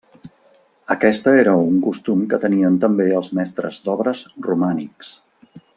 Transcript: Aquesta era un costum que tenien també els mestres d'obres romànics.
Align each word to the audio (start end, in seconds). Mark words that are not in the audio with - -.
Aquesta 0.95 1.33
era 1.41 1.53
un 1.67 1.77
costum 1.89 2.23
que 2.33 2.41
tenien 2.47 2.81
també 2.85 3.07
els 3.21 3.33
mestres 3.41 3.83
d'obres 3.91 4.25
romànics. 4.49 5.17